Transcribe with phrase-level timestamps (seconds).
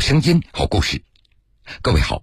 [0.00, 1.02] 声音，好故事。
[1.82, 2.22] 各位好，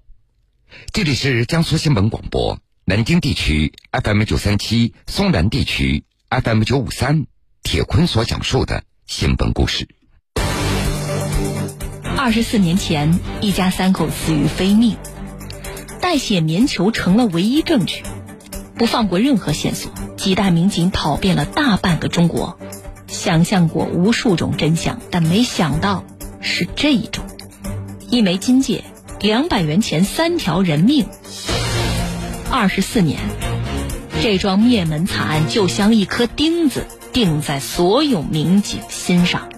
[0.94, 7.28] 这里是江苏新闻广播南京地区 FM 九三七，松南地区 FM 九五三。
[7.62, 9.88] 铁坤所讲述的新闻故事。
[12.18, 14.98] 二十四年前，一家三口死于非命，
[16.02, 18.02] 代写棉球成了唯一证据，
[18.76, 19.92] 不放过任何线索。
[20.18, 22.60] 几代民警跑遍了大半个中国，
[23.08, 26.04] 想象过无数种真相，但没想到
[26.42, 27.26] 是这一种：
[28.10, 28.86] 一枚金戒，
[29.20, 31.08] 两百元钱，三条人命。
[32.50, 33.20] 二十四年，
[34.22, 36.86] 这桩灭门惨案就像一颗钉子。
[37.12, 39.50] 钉在所有民警心上。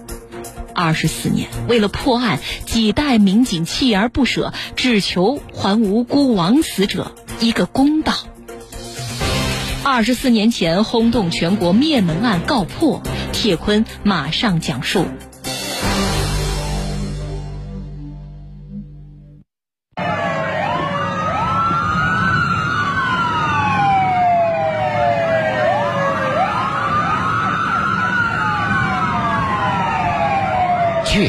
[0.74, 8.14] 二十四年，为了破案，几代民警锲而不舍，只求还无辜枉死者一个公道。
[9.84, 15.04] 二十四年前，轰动全国灭门案告破，铁坤马上讲述。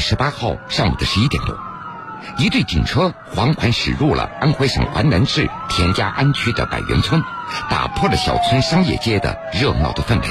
[0.02, 1.58] 十八号上午的十一点多，
[2.38, 7.24] 一队警车缓缓驶入了安徽省淮南市田家庵区的百元村，
[7.70, 10.28] 打破了小村商业街的热闹的氛围。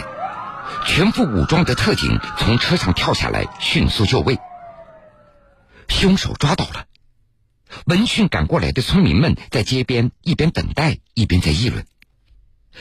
[0.86, 4.38] 全副武装的特警从车上跳下来，迅速就位。
[5.88, 6.84] 凶手抓到了！
[7.86, 11.86] 闻讯赶过来的村民们在街边一边等待，一边在议论。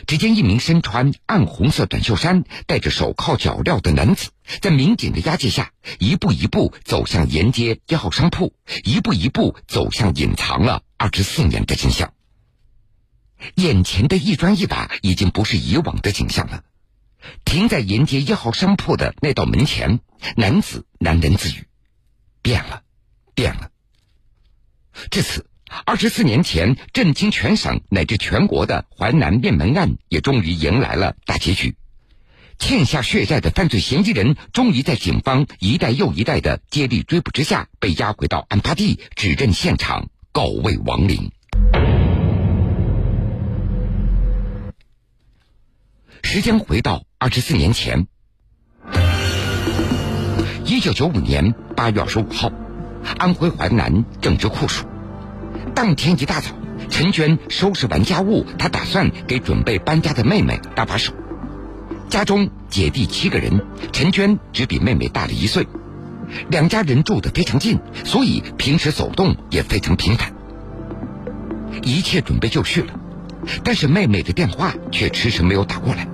[0.05, 4.29] 只见一名身穿暗红色短袖衫、戴着手铐脚镣的男子，
[4.61, 12.13] 在民警的押解下，一步一步走向沿街一号商铺，一步一步走向隐藏了二十四年的真相。
[13.55, 16.63] 眼前的一砖一瓦已经不是以往的景象了。
[17.43, 19.99] 停在沿街一号商铺的那道门前，
[20.35, 21.65] 男子喃喃自语
[22.41, 22.83] ：“变了，
[23.33, 23.71] 变了。”
[25.09, 25.48] 至此。
[25.85, 31.75] 二十四年前震惊全省乃至全国的淮南灭门案，也终于迎来了大结局。
[32.57, 41.31] 欠下血债的犯罪嫌疑人，终于在警方一代又一代的接力追捕之下，被押回到案发地，指认现场，告慰亡灵。
[46.21, 48.07] 时间回到二十四年前，
[50.65, 52.51] 一九九五年八月二十五号，
[53.17, 54.88] 安徽淮南正值酷暑。
[55.79, 56.49] 当天一大早，
[56.89, 61.13] 陈娟收拾完家务，她打算给准备搬家的妹妹搭把手。
[62.09, 65.65] 家中姐弟七个人，陈娟只比妹妹大了一岁，
[66.49, 70.33] 两家人住得非常近，所以平时走动也非常频繁。
[71.81, 72.99] 一切准备就绪了，
[73.63, 76.09] 但是妹妹的电话却迟迟没有打过来。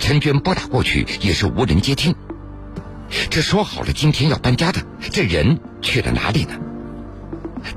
[0.00, 2.16] 陈娟拨打过去也是无人接听。
[3.30, 4.80] 这说好了今天要搬家的，
[5.12, 6.54] 这人去了哪里呢？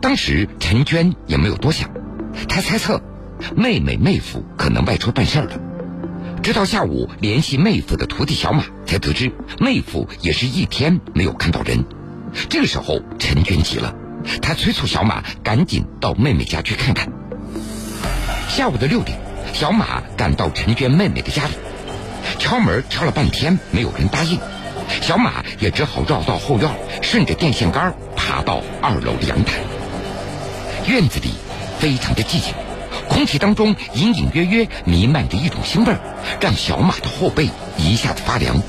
[0.03, 1.89] 当时陈娟也没有多想，
[2.49, 3.01] 她猜测
[3.55, 5.57] 妹妹妹夫可能外出办事了。
[6.41, 9.31] 直到下午联系妹夫的徒弟小马，才得知
[9.61, 11.85] 妹夫也是一天没有看到人。
[12.49, 13.95] 这个时候陈娟急了，
[14.41, 17.07] 她催促小马赶紧到妹妹家去看看。
[18.49, 19.17] 下午的六点，
[19.53, 21.53] 小马赶到陈娟妹妹的家里，
[22.39, 24.37] 敲门敲了半天没有人答应，
[25.01, 26.69] 小马也只好绕到后院，
[27.01, 29.61] 顺着电线杆爬到二楼的阳台。
[30.87, 31.29] 院子里
[31.79, 32.53] 非常的寂静，
[33.07, 35.99] 空气当中隐隐约约弥漫着一种腥味儿，
[36.41, 38.61] 让小马的后背一下子发凉。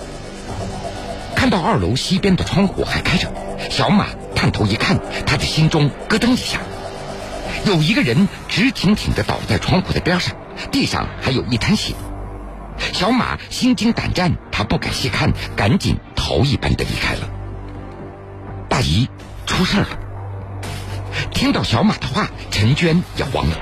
[1.35, 3.33] 看到二楼西边的窗户还开着，
[3.69, 6.61] 小马探头一看，他的心中咯噔一下。
[7.67, 10.37] 有一个人直挺挺的倒在窗户的边上，
[10.71, 11.95] 地上还有一滩血。
[12.93, 17.29] 小马心惊胆战，他不敢细看，赶紧逃一般的离开了。
[18.69, 19.09] 大姨，
[19.47, 19.89] 出事了。
[21.35, 23.59] 听到小马的话，陈娟也慌了。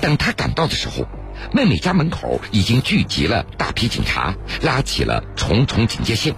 [0.00, 1.06] 等她赶到的时候，
[1.52, 6.34] 妹妹家门口已经聚集了大批警察，拉起了重重警戒线。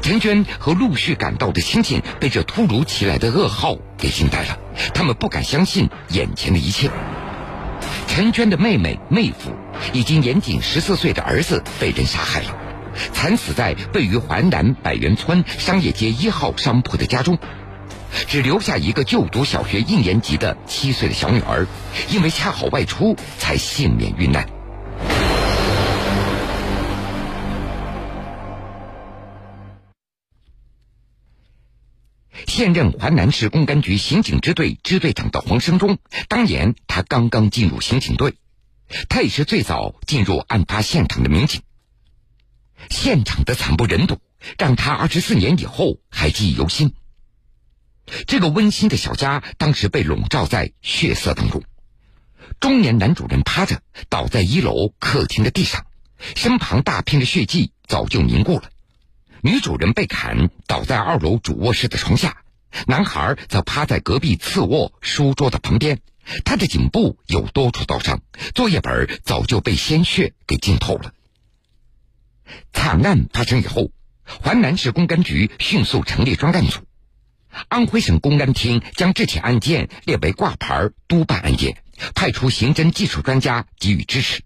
[0.00, 4.58] 陈娟和陆续赶到的亲戚被这突如其来的噩耗给惊呆了，
[4.94, 6.88] 他们不敢相信眼前的一切。
[8.06, 9.50] 陈娟的妹妹、妹夫
[9.92, 12.56] 以及年仅十四岁的儿子被人杀害了，
[13.12, 17.36] 惨死在位于淮南百元村商业街一号商铺的家中。
[18.28, 21.66] 只留下一个就读小学一年级的七岁的小女儿，
[22.10, 24.48] 因为恰好外出，才幸免遇难。
[32.46, 38.34] 现任淮南市公安局刑警支队支队长的黄生忠，当年他刚刚进入刑警队，
[39.08, 41.62] 他也是最早进入案发现场的民警。
[42.90, 44.18] 现场的惨不忍睹，
[44.56, 46.94] 让他二十四年以后还记忆犹新。
[48.26, 51.62] 这个温馨的小家当时被笼罩在血色当中。
[52.60, 55.86] 中年男主人趴着倒在一楼客厅的地上，
[56.36, 58.70] 身旁大片的血迹早就凝固了。
[59.40, 62.42] 女主人被砍倒在二楼主卧室的床下，
[62.86, 66.00] 男孩则趴在隔壁次卧书桌的旁边。
[66.44, 68.22] 他的颈部有多处刀伤，
[68.54, 71.12] 作业本早就被鲜血给浸透了。
[72.72, 73.90] 惨案发生以后，
[74.42, 76.80] 淮南市公安局迅速成立专案组。
[77.68, 81.82] 安徽省公安厅将这起案件列为挂牌督办案件，
[82.14, 84.42] 派出刑侦技术专家给予支持。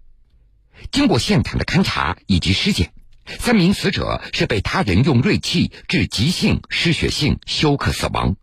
[0.91, 2.93] 经过现场的勘查以及尸检，
[3.39, 8.35] 三名死者是被他人用锐器致急性失血性休克死亡。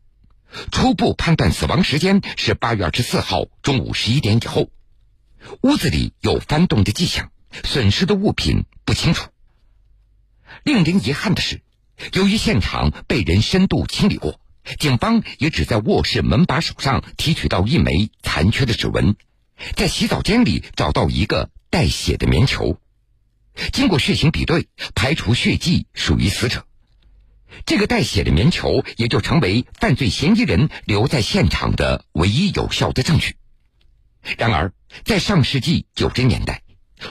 [0.70, 4.70] 初步判断死亡时间是八月二十四号中午十一点以后。
[5.62, 7.30] 屋子里有翻动的迹象，
[7.64, 9.28] 损失的物品不清楚。
[10.64, 11.62] 令人遗憾的是，
[12.12, 14.40] 由于现场被人深度清理过。
[14.78, 19.16] 警方也只在卧室门把手上提取到一枚残缺的指纹，
[19.76, 22.78] 在洗澡间里找到一个带血的棉球，
[23.72, 26.66] 经过血型比对，排除血迹属于死者。
[27.64, 33.36] 这个带血的棉球也就成为犯罪嫌疑人留在现场的唯一有效的证据。
[34.36, 34.72] 然而，
[35.04, 36.62] 在上世纪九十年代，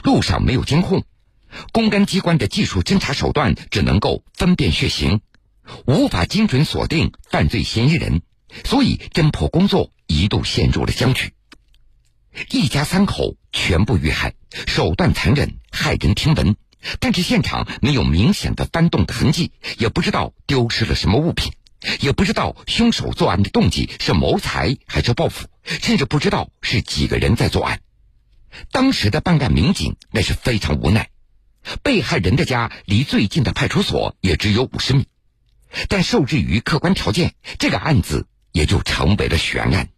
[0.04, 1.04] 路上没有监控，
[1.72, 5.20] 公安机关的技术侦查手段只能够分辨血型。
[5.86, 8.22] 无法精准锁定犯罪嫌疑人，
[8.64, 11.32] 所以侦破工作一度陷入了僵局。
[12.50, 14.34] 一家三口全部遇害，
[14.66, 16.56] 手段残忍，骇人听闻。
[17.00, 21.52] 但是现场没有明显的翻动的痕迹，也不知道丢失了什么物品，
[22.00, 27.80] 也不知道凶手作案的动机是谋财还是报复，甚至不知道是几个人在作案。
[28.70, 31.08] 当时的办案民警那是非常无奈，
[31.82, 35.06] 被害人的家离最近的派出所也只有五十米。
[35.88, 39.88] 但受制于客观条件，这个案子也就成为了悬案。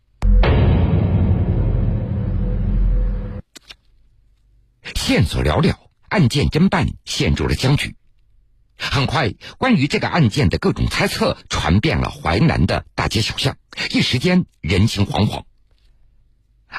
[4.95, 5.75] 线索寥寥，
[6.09, 7.95] 案件侦办陷入了僵局。
[8.77, 13.57] 很快，关于这个案件的各种猜测传遍了淮南的大街小巷，
[13.91, 15.45] 一时间人心惶惶。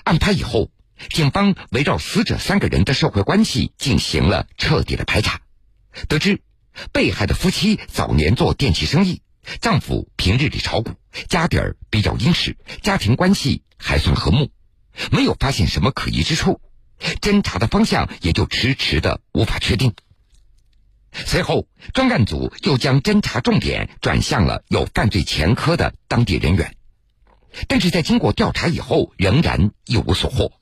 [0.03, 0.71] 案发以后，
[1.09, 5.41] 警方围绕死者三个人的社会关系进行了彻底的排查，
[6.07, 6.41] 得知。
[6.91, 9.21] 被害的夫妻早年做电器生意，
[9.61, 10.91] 丈夫平日里炒股，
[11.27, 14.51] 家底儿比较殷实，家庭关系还算和睦，
[15.11, 16.61] 没有发现什么可疑之处，
[17.21, 19.93] 侦查的方向也就迟迟的无法确定。
[21.11, 26.75] 随后，专案组又将侦查重点转向了有犯罪前科的当地人员，
[27.67, 30.53] 但是在经过调查以后，仍然一无所获。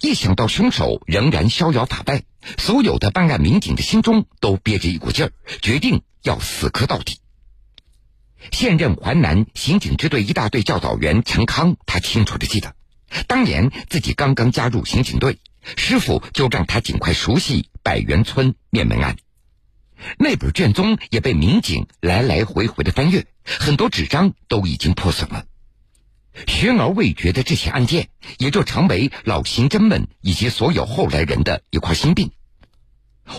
[0.00, 2.22] 一想到凶手仍然逍遥法外，
[2.58, 7.18] 所有的办案民警的心中都憋着一股劲儿，决定要死磕到底。
[8.50, 12.74] 现任淮南刑警支队一大队教导员陈康，他清楚的记得，
[13.26, 15.38] 当年自己刚刚加入刑警队，
[15.76, 19.16] 师傅就让他尽快熟悉百元村灭门案，
[20.18, 25.44] 那本卷宗也被民警来来回回的翻阅，很多纸张都已经破损了。
[26.46, 28.08] 悬而未决的这起案件，
[28.38, 32.30] 也就成为老刑侦们以及所有后来人的一块心病。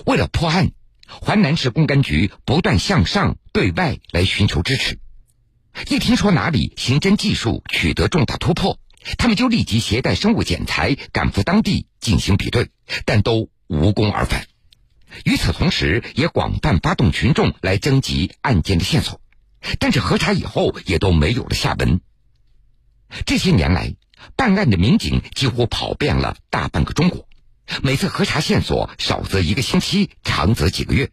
[0.06, 0.72] 为了破案，
[1.08, 5.00] 淮南市公安局不断向上对外来寻求支持。
[5.90, 8.80] 一听说哪里刑侦技术取得重大突破，
[9.18, 12.70] 他们就立即携带生物检材赶赴当地进行比对，
[13.06, 14.46] 但都无功而返。
[15.26, 19.20] 与此同时，也广泛发动群众来征集案件的线索，
[19.80, 22.02] 但是核查以后也都没有了下文。
[23.26, 23.96] 这些年来，
[24.36, 27.28] 办案的民警几乎跑遍了大半个中国，
[27.82, 31.12] 每次核查线索少则一个星期，长则几个月。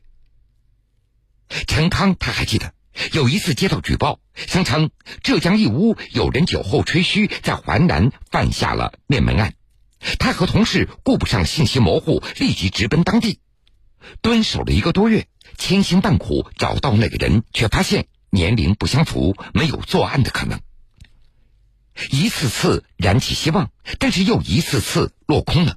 [1.66, 2.72] 陈康他还记得，
[3.12, 4.90] 有一次接到举报，声称
[5.22, 9.54] 浙江义乌有人酒后吹嘘，在淮南犯下了灭门案。
[10.18, 13.40] 他和同事顾不上信息模糊，立即直奔当地，
[14.22, 15.26] 蹲守了一个多月，
[15.58, 20.60] 千辛万苦找到那个人，却发现年龄不相符，没有作案的可能。
[22.10, 25.76] 一次次燃起希望，但是又一次次落空了。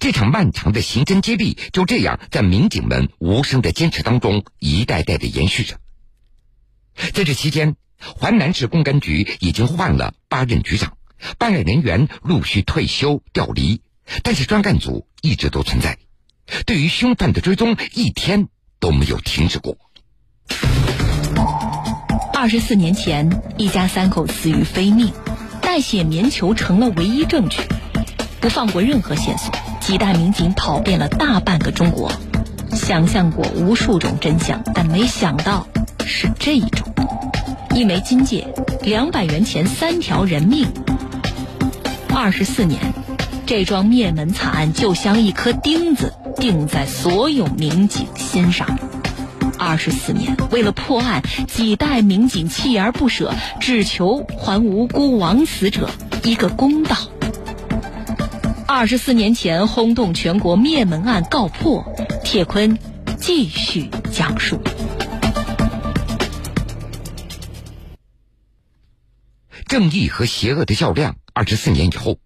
[0.00, 5.78] 这场漫长的刑侦接力就这样在民警们无声的坚持当中，一代代的延续着。
[7.14, 7.76] 在这期间，
[8.20, 10.96] 淮南市公安局已经换了八任局长，
[11.38, 13.82] 办案人员陆续退休调离，
[14.22, 15.98] 但是专案组一直都存在，
[16.66, 18.48] 对于凶犯的追踪一天
[18.80, 19.78] 都没有停止过。
[22.40, 25.12] 二十四年前，一家三口死于非命，
[25.60, 27.62] 带血棉球成了唯一证据，
[28.40, 29.52] 不放过任何线索。
[29.80, 32.12] 几代民警跑遍了大半个中国，
[32.70, 35.66] 想象过无数种真相，但没想到
[36.06, 36.86] 是这一种。
[37.74, 38.46] 一枚金戒，
[38.82, 40.68] 两百元钱，三条人命。
[42.14, 42.80] 二十四年，
[43.46, 48.78] 这桩灭门惨案就像一颗钉子钉在所有民警心上。
[49.58, 55.90] 二十四年，为了破案，几代民警锲而不舍，只求还无辜枉死者
[56.22, 56.96] 一个公道。
[58.66, 61.84] 二十四年前轰动全国灭门案告破，
[62.24, 62.78] 铁坤
[63.18, 64.60] 继续讲述。
[69.66, 71.16] 正义和邪恶的较量。
[71.34, 72.18] 二十四年以后，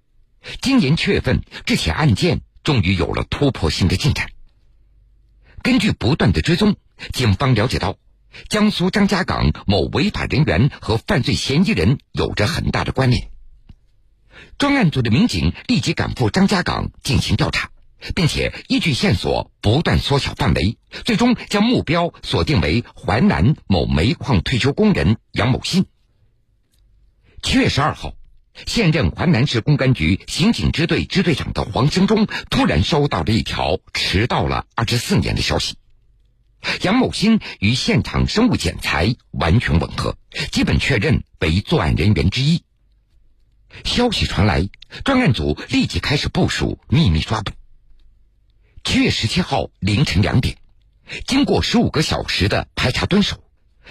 [0.60, 4.28] 今年七月份，这起案件终于有了突破性的进展。
[5.62, 6.76] 根据不断的追踪，
[7.12, 7.96] 警方了解到，
[8.48, 13.30] 江苏张家港某违法人员和犯罪嫌疑人有着很大的关联。
[14.58, 17.70] 专案组的民警立即赶赴张家港进行调查，
[18.14, 25.86] 并且依据线索不断缩小范围，最终将目标锁定为淮南某煤矿退休工人杨某信。
[27.42, 28.14] 七月十二号。
[28.66, 35.76] 现任淮南市公安局刑警支队支队长的黄兴忠突然收到了一条迟到了二十四年的消息：
[36.82, 40.16] 杨某新与现场生物检材完全吻合，
[40.50, 42.64] 基本确认为作案人员之一。
[43.84, 44.68] 消息传来，
[45.04, 47.52] 专案组立即开始部署秘密抓捕。
[48.84, 50.56] 七月十七号凌晨两点，
[51.26, 53.42] 经过十五个小时的排查蹲守，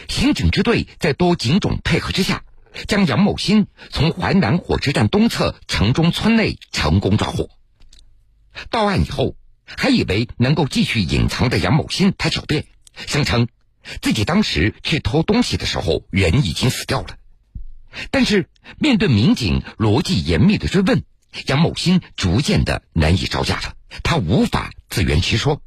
[0.08, 2.44] 刑警支队在多警种配合之下。
[2.88, 7.50] 将杨某新从淮南火车站东侧城中村内成功抓获。
[8.70, 9.36] 到案以后，
[9.78, 12.66] 还以为能够继续隐藏的杨某新，他狡辩，
[13.08, 13.48] 声称
[14.02, 17.18] 自己当时去偷东西的时候人已经死掉了。
[18.10, 21.04] 但是面对民警逻辑严密的追问，
[21.48, 25.62] 杨某新逐渐的难以招架了，他无法自圆其说。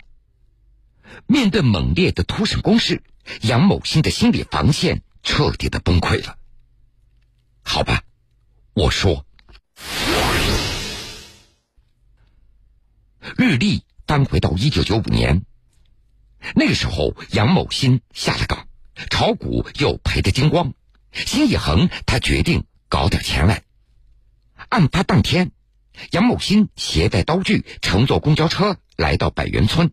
[1.26, 3.02] 面对猛烈的突审攻势，
[3.42, 6.36] 杨某新的心理防线彻底的崩溃了。
[7.62, 8.02] 好吧，
[8.74, 9.24] 我说。
[13.36, 15.44] 日历翻回到一九九五年，
[16.54, 18.68] 那个时候杨某新下了岗，
[19.10, 20.74] 炒股又赔得精光，
[21.12, 23.62] 心一横，他决定搞点钱来。
[24.68, 25.52] 案发当天，
[26.10, 29.92] 杨某新携带刀具，乘坐公交车来到百元村，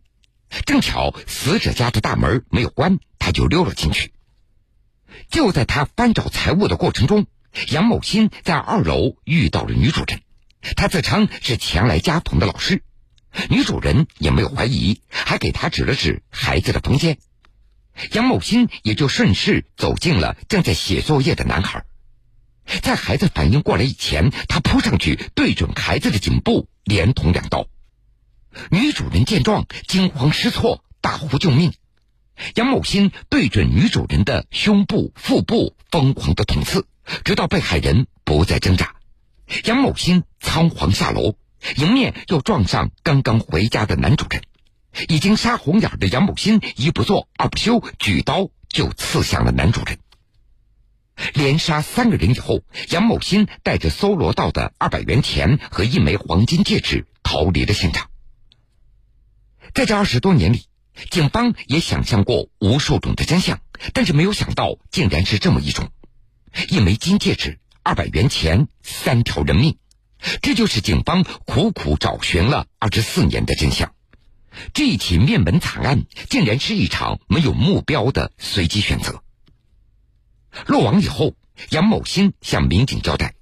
[0.66, 4.12] 正巧死者家的大门没有关，他就溜了进去。
[5.30, 7.26] 就在他翻找财物的过程中，
[7.70, 10.20] 杨某新在二楼遇到了女主人，
[10.76, 12.82] 他自称是前来家访的老师，
[13.48, 17.18] 女主人也没有怀疑，还给他指了指孩子的房间，
[18.12, 21.84] 杨某新也就顺势走进了正在写作业的男孩，
[22.82, 27.66] 在孩子反应过来以前，他扑上去对准孩子的颈部，连捅两刀，
[28.70, 31.72] 女主人见状惊慌失措，大呼救命，
[32.54, 36.86] 杨某新对准女主人的胸部、腹部疯狂的捅刺。
[37.24, 38.94] 直到被害人不再挣扎，
[39.64, 41.34] 杨某新仓皇下楼，
[41.76, 44.42] 迎面又撞上刚刚回家的男主人。
[45.08, 49.98] 已经杀红眼的杨某新一不做二不休，举刀就刺向了男主人。
[51.34, 58.10] 连杀三个人以后，杨某新带着搜罗到的二百元钱和一枚黄金戒指逃离了现场。
[59.72, 60.66] 在这二十多年里，
[61.10, 63.60] 警方也想象过无数种的真相，
[63.94, 65.90] 但是没有想到竟然是这么一种。
[66.68, 69.78] 一枚金戒指，二百元钱，三条人命，
[70.40, 73.94] 这就是警方苦苦找寻了二十四年的真相。
[74.74, 79.22] 这起灭门惨案竟然是一场没有目标的随机选择。
[80.66, 81.34] 落网以后，
[81.70, 83.34] 杨某新向民警交代：“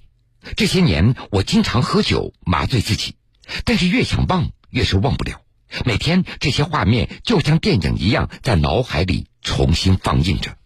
[0.56, 3.16] 这些年我经常喝酒麻醉自己，
[3.64, 5.42] 但是越想忘越是忘不了。
[5.84, 10.56] 每天这些画面就像电影一样在脑海里重新放映着。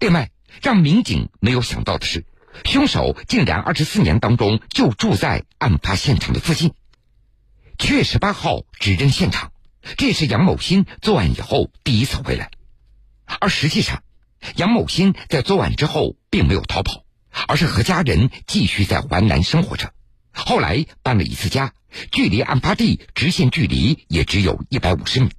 [0.00, 0.30] 另外。”
[0.62, 2.24] 让民警没有想到的是，
[2.64, 6.72] 凶手竟然二十四年当中就住在案发现场的附近。
[7.78, 9.52] 七月十八号指认现场，
[9.96, 12.50] 这是杨某新作案以后第一次回来。
[13.40, 14.02] 而实际上，
[14.56, 17.04] 杨某新在作案之后并没有逃跑，
[17.48, 19.92] 而是和家人继续在淮南生活着。
[20.32, 21.72] 后来搬了一次家，
[22.12, 25.30] 距离案发地直线距离也只有一百五十米。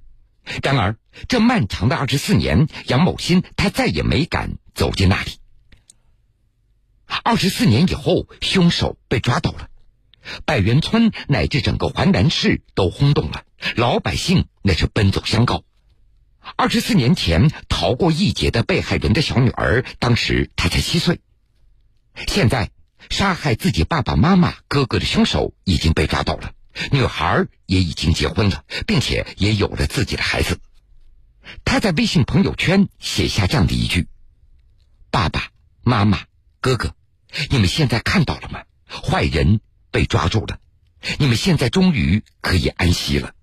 [0.62, 0.96] 然而，
[1.28, 4.58] 这漫长的二十四年，杨某新他再也没敢。
[4.76, 5.30] 走进那里。
[7.22, 9.68] 二十四年以后，凶手被抓到了，
[10.44, 13.44] 百元村乃至整个淮南市都轰动了，
[13.76, 15.64] 老百姓那是奔走相告。
[16.56, 21.20] 二十四年前逃过一劫的被害人的小女儿，当时她才七岁。
[22.26, 22.70] 现在
[23.10, 26.52] 杀害自己爸爸妈妈、哥哥的凶手已经被抓到了，
[26.92, 30.60] 女孩也已经结婚了，并且也有了自己的孩子。
[31.64, 34.08] 他在微信朋友圈写下这样的一句。
[35.10, 35.48] 爸爸
[35.82, 36.20] 妈妈、
[36.66, 36.96] 哥哥，
[37.48, 38.64] 你们现在看到了吗？
[38.88, 39.60] 坏人
[39.92, 40.58] 被抓住了，
[41.20, 43.34] 你们现在终于可以安息了。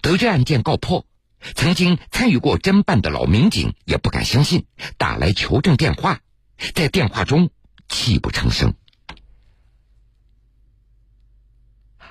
[0.00, 1.04] 得知案件告破，
[1.56, 4.66] 曾经参与过侦办的老民警也不敢相信，
[4.98, 6.20] 打来求证电话，
[6.76, 7.50] 在电话中
[7.88, 8.74] 泣不成声。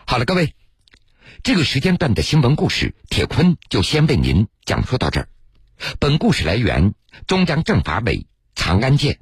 [0.05, 0.55] 好了，各位，
[1.41, 5.29] 这个时间段的新闻故事，铁坤就先为您讲述到这儿。
[6.01, 6.93] 本故事来源
[7.27, 9.21] 中央政法委长安县。